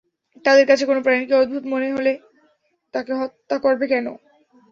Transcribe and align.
তাদের 0.45 0.65
কাছে 0.67 0.83
কোনো 0.85 0.99
প্রাণীকে 1.01 1.33
অদ্ভুত 1.35 1.63
মনে 1.73 1.87
হলে 1.95 2.13
তাকে 2.93 3.11
হত্যা 3.21 3.55
করবে 3.63 3.85
না। 3.97 4.13